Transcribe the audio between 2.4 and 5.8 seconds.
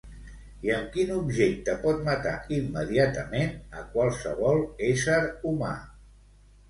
immediatament a qualsevol ésser humà?